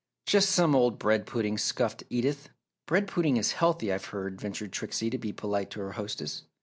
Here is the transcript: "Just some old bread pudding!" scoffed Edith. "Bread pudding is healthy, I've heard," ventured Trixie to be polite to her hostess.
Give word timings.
"Just 0.25 0.49
some 0.49 0.73
old 0.75 0.97
bread 0.97 1.27
pudding!" 1.27 1.59
scoffed 1.59 2.01
Edith. 2.09 2.49
"Bread 2.87 3.07
pudding 3.07 3.37
is 3.37 3.51
healthy, 3.51 3.93
I've 3.93 4.05
heard," 4.05 4.41
ventured 4.41 4.71
Trixie 4.73 5.11
to 5.11 5.19
be 5.19 5.31
polite 5.31 5.69
to 5.69 5.79
her 5.81 5.91
hostess. 5.91 6.41